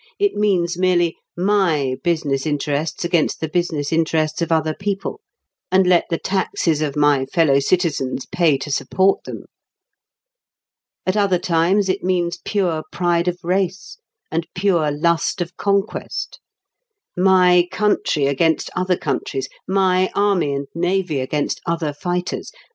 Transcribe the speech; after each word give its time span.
It 0.17 0.33
means 0.33 0.79
merely, 0.79 1.15
"My 1.37 1.95
business 2.03 2.47
interests 2.47 3.05
against 3.05 3.39
the 3.39 3.47
business 3.47 3.93
interests 3.93 4.41
of 4.41 4.51
other 4.51 4.73
people, 4.73 5.21
and 5.71 5.85
let 5.85 6.05
the 6.09 6.17
taxes 6.17 6.81
of 6.81 6.95
my 6.95 7.27
fellow 7.27 7.59
citizens 7.59 8.25
pay 8.25 8.57
to 8.57 8.71
support 8.71 9.25
them." 9.25 9.45
At 11.05 11.15
other 11.15 11.37
times 11.37 11.87
it 11.87 12.01
means 12.03 12.39
pure 12.43 12.81
pride 12.91 13.27
of 13.27 13.37
race, 13.43 13.99
and 14.31 14.47
pure 14.55 14.89
lust 14.89 15.39
of 15.39 15.55
conquest: 15.55 16.39
"My 17.15 17.67
country 17.71 18.25
against 18.25 18.71
other 18.75 18.97
countries! 18.97 19.49
My 19.67 20.09
army 20.15 20.51
and 20.55 20.65
navy 20.73 21.19
against 21.19 21.61
other 21.67 21.93
fighters! 21.93 22.51